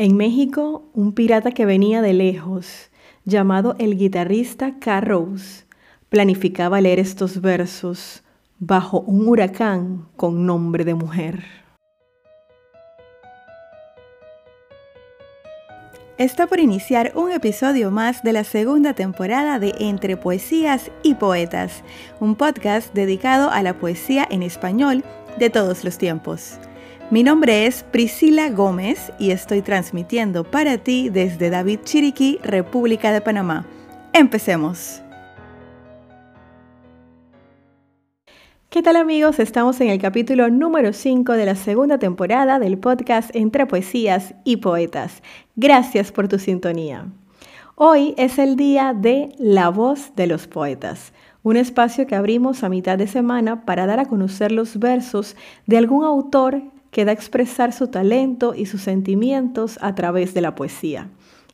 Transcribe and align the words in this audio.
En 0.00 0.16
México, 0.16 0.84
un 0.94 1.12
pirata 1.12 1.50
que 1.50 1.66
venía 1.66 2.00
de 2.02 2.12
lejos, 2.12 2.88
llamado 3.24 3.74
el 3.80 3.98
guitarrista 3.98 4.78
Carros, 4.78 5.66
planificaba 6.08 6.80
leer 6.80 7.00
estos 7.00 7.40
versos 7.40 8.22
bajo 8.60 9.00
un 9.00 9.26
huracán 9.26 10.06
con 10.14 10.46
nombre 10.46 10.84
de 10.84 10.94
mujer. 10.94 11.42
Está 16.16 16.46
por 16.46 16.60
iniciar 16.60 17.10
un 17.16 17.32
episodio 17.32 17.90
más 17.90 18.22
de 18.22 18.34
la 18.34 18.44
segunda 18.44 18.94
temporada 18.94 19.58
de 19.58 19.74
Entre 19.80 20.16
Poesías 20.16 20.92
y 21.02 21.16
Poetas, 21.16 21.82
un 22.20 22.36
podcast 22.36 22.94
dedicado 22.94 23.50
a 23.50 23.64
la 23.64 23.76
poesía 23.76 24.28
en 24.30 24.44
español 24.44 25.02
de 25.40 25.50
todos 25.50 25.82
los 25.82 25.98
tiempos. 25.98 26.60
Mi 27.10 27.22
nombre 27.22 27.64
es 27.64 27.84
Priscila 27.84 28.50
Gómez 28.50 29.14
y 29.18 29.30
estoy 29.30 29.62
transmitiendo 29.62 30.44
para 30.44 30.76
ti 30.76 31.08
desde 31.08 31.48
David 31.48 31.80
Chiriquí, 31.82 32.38
República 32.42 33.10
de 33.12 33.22
Panamá. 33.22 33.64
Empecemos. 34.12 35.00
¿Qué 38.68 38.82
tal 38.82 38.96
amigos? 38.96 39.38
Estamos 39.38 39.80
en 39.80 39.88
el 39.88 39.98
capítulo 39.98 40.50
número 40.50 40.92
5 40.92 41.32
de 41.32 41.46
la 41.46 41.54
segunda 41.54 41.98
temporada 41.98 42.58
del 42.58 42.76
podcast 42.76 43.34
Entre 43.34 43.64
Poesías 43.64 44.34
y 44.44 44.58
Poetas. 44.58 45.22
Gracias 45.56 46.12
por 46.12 46.28
tu 46.28 46.38
sintonía. 46.38 47.06
Hoy 47.74 48.12
es 48.18 48.38
el 48.38 48.56
día 48.56 48.92
de 48.92 49.30
La 49.38 49.70
voz 49.70 50.14
de 50.14 50.26
los 50.26 50.46
poetas, 50.46 51.14
un 51.42 51.56
espacio 51.56 52.06
que 52.06 52.16
abrimos 52.16 52.64
a 52.64 52.68
mitad 52.68 52.98
de 52.98 53.06
semana 53.06 53.64
para 53.64 53.86
dar 53.86 53.98
a 53.98 54.04
conocer 54.04 54.52
los 54.52 54.78
versos 54.78 55.36
de 55.66 55.78
algún 55.78 56.04
autor 56.04 56.60
que 56.98 57.04
da 57.04 57.12
expresar 57.12 57.72
su 57.72 57.86
talento 57.86 58.56
y 58.56 58.66
sus 58.66 58.82
sentimientos 58.82 59.78
a 59.82 59.94
través 59.94 60.34
de 60.34 60.40
la 60.40 60.56
poesía. 60.56 61.06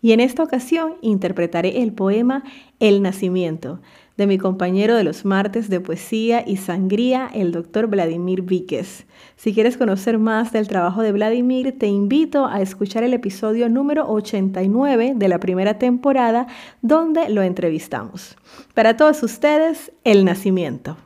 Y 0.00 0.12
en 0.12 0.20
esta 0.20 0.44
ocasión 0.44 0.94
interpretaré 1.00 1.82
el 1.82 1.92
poema 1.92 2.44
El 2.78 3.02
Nacimiento 3.02 3.80
de 4.16 4.28
mi 4.28 4.38
compañero 4.38 4.94
de 4.94 5.02
los 5.02 5.24
martes 5.24 5.68
de 5.68 5.80
poesía 5.80 6.44
y 6.46 6.58
sangría, 6.58 7.28
el 7.34 7.50
doctor 7.50 7.88
Vladimir 7.88 8.42
Víquez. 8.42 9.04
Si 9.34 9.52
quieres 9.52 9.76
conocer 9.76 10.16
más 10.16 10.52
del 10.52 10.68
trabajo 10.68 11.02
de 11.02 11.10
Vladimir, 11.10 11.76
te 11.76 11.88
invito 11.88 12.46
a 12.46 12.62
escuchar 12.62 13.02
el 13.02 13.12
episodio 13.12 13.68
número 13.68 14.08
89 14.08 15.14
de 15.16 15.28
la 15.28 15.40
primera 15.40 15.76
temporada 15.76 16.46
donde 16.82 17.28
lo 17.30 17.42
entrevistamos. 17.42 18.36
Para 18.74 18.96
todos 18.96 19.24
ustedes, 19.24 19.90
El 20.04 20.24
Nacimiento. 20.24 20.96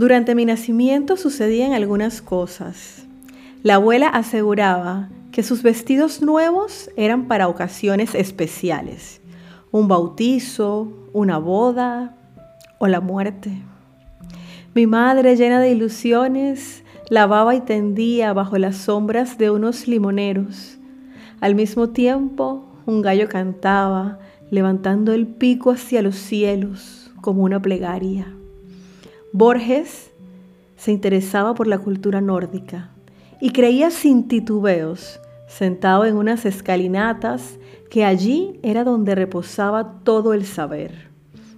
Durante 0.00 0.34
mi 0.34 0.46
nacimiento 0.46 1.18
sucedían 1.18 1.74
algunas 1.74 2.22
cosas. 2.22 3.06
La 3.62 3.74
abuela 3.74 4.08
aseguraba 4.08 5.10
que 5.30 5.42
sus 5.42 5.62
vestidos 5.62 6.22
nuevos 6.22 6.88
eran 6.96 7.28
para 7.28 7.48
ocasiones 7.48 8.14
especiales, 8.14 9.20
un 9.72 9.88
bautizo, 9.88 10.90
una 11.12 11.36
boda 11.36 12.16
o 12.78 12.86
la 12.86 13.02
muerte. 13.02 13.60
Mi 14.74 14.86
madre, 14.86 15.36
llena 15.36 15.60
de 15.60 15.72
ilusiones, 15.72 16.82
lavaba 17.10 17.54
y 17.54 17.60
tendía 17.60 18.32
bajo 18.32 18.56
las 18.56 18.76
sombras 18.76 19.36
de 19.36 19.50
unos 19.50 19.86
limoneros. 19.86 20.78
Al 21.42 21.54
mismo 21.54 21.90
tiempo, 21.90 22.64
un 22.86 23.02
gallo 23.02 23.28
cantaba, 23.28 24.18
levantando 24.50 25.12
el 25.12 25.26
pico 25.26 25.70
hacia 25.72 26.00
los 26.00 26.16
cielos 26.16 27.12
como 27.20 27.42
una 27.42 27.60
plegaria. 27.60 28.34
Borges 29.32 30.10
se 30.76 30.90
interesaba 30.90 31.54
por 31.54 31.68
la 31.68 31.78
cultura 31.78 32.20
nórdica 32.20 32.90
y 33.40 33.50
creía 33.50 33.92
sin 33.92 34.26
titubeos, 34.26 35.20
sentado 35.46 36.04
en 36.04 36.16
unas 36.16 36.44
escalinatas, 36.46 37.58
que 37.90 38.04
allí 38.04 38.58
era 38.62 38.82
donde 38.82 39.14
reposaba 39.14 40.00
todo 40.02 40.34
el 40.34 40.44
saber. 40.44 41.08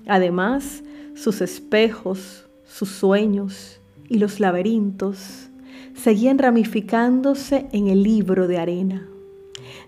Además, 0.06 0.82
sus 1.14 1.40
espejos, 1.40 2.46
sus 2.66 2.90
sueños 2.90 3.80
y 4.08 4.18
los 4.18 4.38
laberintos 4.38 5.48
seguían 5.94 6.38
ramificándose 6.38 7.66
en 7.72 7.88
el 7.88 8.02
libro 8.02 8.48
de 8.48 8.58
arena. 8.58 9.06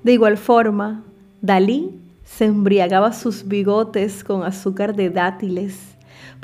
De 0.02 0.12
igual 0.12 0.38
forma, 0.38 1.04
Dalí 1.42 1.98
se 2.24 2.46
embriagaba 2.46 3.12
sus 3.12 3.46
bigotes 3.46 4.24
con 4.24 4.42
azúcar 4.42 4.96
de 4.96 5.10
dátiles 5.10 5.93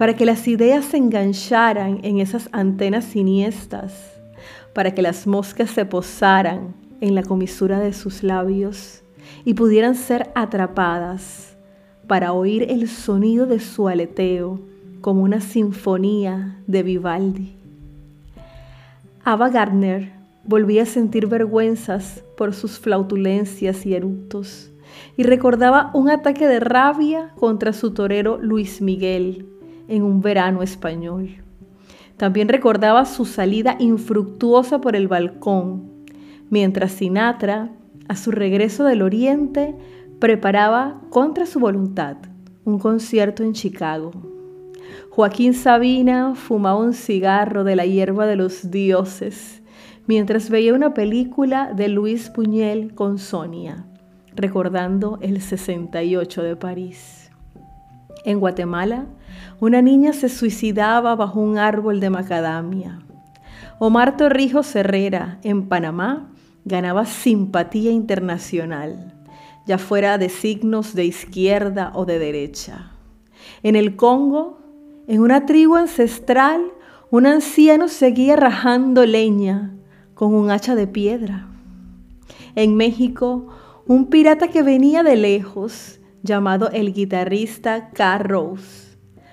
para 0.01 0.17
que 0.17 0.25
las 0.25 0.49
ideas 0.49 0.87
se 0.87 0.97
engancharan 0.97 2.01
en 2.05 2.21
esas 2.21 2.49
antenas 2.53 3.05
siniestras, 3.05 3.93
para 4.73 4.95
que 4.95 5.03
las 5.03 5.27
moscas 5.27 5.69
se 5.69 5.85
posaran 5.85 6.75
en 7.03 7.15
la 7.15 7.23
comisura 7.23 7.79
de 7.81 7.93
sus 7.93 8.23
labios 8.23 9.03
y 9.45 9.53
pudieran 9.53 9.95
ser 9.95 10.31
atrapadas 10.35 11.55
para 12.07 12.33
oír 12.33 12.65
el 12.71 12.89
sonido 12.89 13.45
de 13.45 13.61
su 13.61 13.89
aleteo 13.89 14.59
como 15.03 15.23
una 15.23 15.43
sinfonía 15.43 16.57
de 16.67 16.83
Vivaldi. 16.83 17.55
Ava 19.23 19.51
Gardner 19.51 20.13
volvía 20.45 20.85
a 20.85 20.87
sentir 20.87 21.27
vergüenzas 21.27 22.25
por 22.39 22.55
sus 22.55 22.79
flautulencias 22.79 23.85
y 23.85 23.95
eructos 23.95 24.71
y 25.19 25.25
recordaba 25.25 25.91
un 25.93 26.09
ataque 26.09 26.49
de 26.49 26.59
rabia 26.59 27.33
contra 27.39 27.75
su 27.75 27.91
torero 27.91 28.39
Luis 28.39 28.81
Miguel 28.81 29.60
en 29.91 30.03
un 30.03 30.21
verano 30.21 30.63
español. 30.63 31.43
También 32.17 32.49
recordaba 32.49 33.05
su 33.05 33.25
salida 33.25 33.77
infructuosa 33.79 34.81
por 34.81 34.97
el 34.97 35.09
balcón, 35.09 35.91
mientras 36.49 36.93
Sinatra, 36.93 37.71
a 38.09 38.17
su 38.17 38.31
regreso 38.31 38.85
del 38.85 39.03
Oriente, 39.03 39.75
preparaba 40.19 41.01
contra 41.11 41.47
su 41.47 41.61
voluntad 41.61 42.17
un 42.65 42.79
concierto 42.79 43.43
en 43.43 43.53
Chicago. 43.53 44.13
Joaquín 45.11 45.55
Sabina 45.55 46.35
fumaba 46.35 46.79
un 46.79 46.93
cigarro 46.93 47.65
de 47.65 47.77
la 47.77 47.87
hierba 47.87 48.27
de 48.27 48.37
los 48.37 48.71
dioses 48.71 49.63
mientras 50.07 50.51
veía 50.51 50.75
una 50.75 50.93
película 50.95 51.73
de 51.73 51.89
Luis 51.89 52.33
Buñuel 52.33 52.95
con 52.95 53.19
Sonia, 53.19 53.87
recordando 54.35 55.19
el 55.21 55.41
68 55.41 56.43
de 56.43 56.57
París. 56.57 57.31
En 58.25 58.41
Guatemala, 58.41 59.07
una 59.61 59.83
niña 59.83 60.15
se 60.15 60.31
suicidaba 60.31 61.15
bajo 61.15 61.39
un 61.39 61.59
árbol 61.59 62.01
de 62.01 62.09
macadamia. 62.09 63.01
Omar 63.79 64.17
Torrijos 64.17 64.75
Herrera, 64.75 65.39
en 65.43 65.69
Panamá, 65.69 66.31
ganaba 66.65 67.05
simpatía 67.05 67.91
internacional, 67.91 69.15
ya 69.67 69.77
fuera 69.77 70.17
de 70.17 70.31
signos 70.31 70.95
de 70.95 71.05
izquierda 71.05 71.93
o 71.95 72.07
de 72.07 72.19
derecha. 72.19 72.93
En 73.63 73.77
el 73.77 73.97
Congo, 73.97 74.59
en 75.07 75.21
una 75.21 75.45
tribu 75.45 75.77
ancestral, 75.77 76.63
un 77.11 77.27
anciano 77.27 77.89
seguía 77.89 78.37
rajando 78.37 79.05
leña 79.05 79.75
con 80.15 80.35
un 80.35 80.51
hacha 80.51 80.75
de 80.75 80.87
piedra. 80.87 81.49
En 82.55 82.77
México, 82.77 83.49
un 83.87 84.07
pirata 84.07 84.49
que 84.49 84.63
venía 84.63 85.03
de 85.03 85.17
lejos, 85.17 86.01
llamado 86.23 86.71
el 86.71 86.93
guitarrista 86.93 87.91
Carros, 87.91 88.90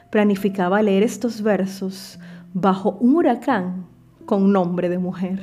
planificaba 0.10 0.82
leer 0.82 1.04
estos 1.04 1.42
versos 1.42 2.20
bajo 2.54 2.92
un 3.00 3.16
huracán 3.16 3.86
con 4.26 4.52
nombre 4.52 4.90
de 4.90 4.98
mujer. 4.98 5.40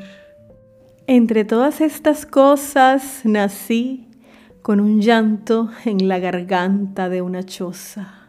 Entre 1.07 1.45
todas 1.45 1.81
estas 1.81 2.27
cosas 2.27 3.23
nací 3.25 4.09
con 4.63 4.81
un 4.81 5.01
llanto 5.01 5.71
en 5.85 6.09
la 6.09 6.19
garganta 6.19 7.09
de 7.09 7.23
una 7.23 7.43
choza. 7.43 8.21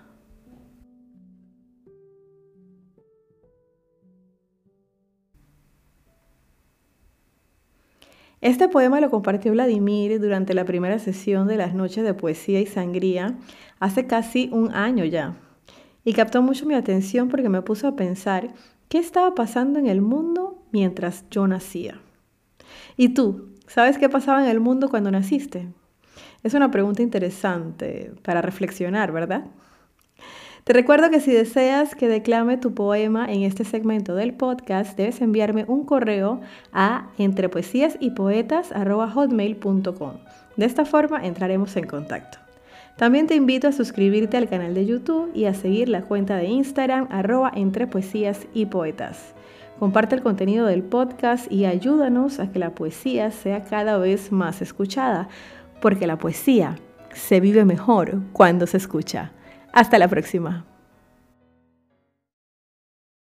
Este 8.41 8.67
poema 8.67 8.99
lo 8.99 9.09
compartió 9.09 9.53
Vladimir 9.53 10.19
durante 10.19 10.53
la 10.53 10.65
primera 10.65 10.99
sesión 10.99 11.47
de 11.47 11.57
las 11.57 11.73
noches 11.73 12.03
de 12.03 12.13
poesía 12.13 12.59
y 12.59 12.67
sangría 12.67 13.35
hace 13.79 14.05
casi 14.05 14.49
un 14.51 14.71
año 14.73 15.03
ya 15.05 15.35
y 16.05 16.13
captó 16.13 16.41
mucho 16.41 16.65
mi 16.65 16.75
atención 16.75 17.27
porque 17.27 17.49
me 17.49 17.61
puso 17.61 17.89
a 17.89 17.97
pensar 17.97 18.53
qué 18.87 18.99
estaba 18.99 19.35
pasando 19.35 19.79
en 19.79 19.87
el 19.87 20.01
mundo 20.01 20.63
mientras 20.71 21.25
yo 21.31 21.45
nacía. 21.47 21.99
¿Y 22.95 23.09
tú? 23.09 23.49
¿Sabes 23.67 23.97
qué 23.97 24.07
pasaba 24.07 24.41
en 24.43 24.49
el 24.49 24.61
mundo 24.61 24.89
cuando 24.89 25.11
naciste? 25.11 25.67
Es 26.43 26.53
una 26.53 26.69
pregunta 26.69 27.01
interesante 27.01 28.13
para 28.21 28.43
reflexionar, 28.43 29.11
¿verdad? 29.11 29.45
Te 30.63 30.73
recuerdo 30.73 31.09
que 31.09 31.19
si 31.19 31.31
deseas 31.31 31.95
que 31.95 32.07
declame 32.07 32.57
tu 32.57 32.73
poema 32.73 33.25
en 33.31 33.43
este 33.43 33.63
segmento 33.65 34.15
del 34.15 34.33
podcast, 34.33 34.97
debes 34.97 35.21
enviarme 35.21 35.65
un 35.67 35.85
correo 35.85 36.41
a 36.71 37.09
entrepoesiasypoetas.com. 37.17 40.13
De 40.55 40.65
esta 40.65 40.85
forma 40.85 41.25
entraremos 41.25 41.75
en 41.75 41.87
contacto. 41.87 42.44
También 42.95 43.27
te 43.27 43.35
invito 43.35 43.67
a 43.67 43.73
suscribirte 43.73 44.37
al 44.37 44.47
canal 44.47 44.73
de 44.73 44.85
YouTube 44.85 45.29
y 45.33 45.45
a 45.45 45.53
seguir 45.53 45.89
la 45.89 46.03
cuenta 46.03 46.37
de 46.37 46.45
Instagram 46.45 47.07
arroba 47.11 47.51
y 48.53 48.65
poetas. 48.67 49.33
Comparte 49.79 50.15
el 50.15 50.21
contenido 50.21 50.65
del 50.65 50.81
podcast 50.81 51.51
y 51.51 51.65
ayúdanos 51.65 52.39
a 52.39 52.51
que 52.51 52.59
la 52.59 52.73
poesía 52.73 53.31
sea 53.31 53.65
cada 53.65 53.97
vez 53.97 54.31
más 54.31 54.61
escuchada, 54.61 55.27
porque 55.81 56.07
la 56.07 56.17
poesía 56.17 56.77
se 57.13 57.41
vive 57.41 57.65
mejor 57.65 58.21
cuando 58.31 58.65
se 58.65 58.77
escucha. 58.77 59.33
Hasta 59.73 59.99
la 59.99 60.07
próxima. 60.07 60.65